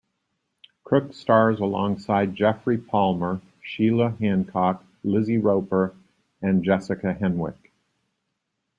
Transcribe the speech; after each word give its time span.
Crook 0.83 1.13
stars 1.13 1.59
alongside 1.59 2.33
Geoffrey 2.35 2.79
Palmer, 2.79 3.39
Sheila 3.61 4.17
Hancock, 4.19 4.83
Lizzie 5.03 5.37
Roper 5.37 5.95
and 6.41 6.63
Jessica 6.63 7.13
Henwick. 7.13 7.69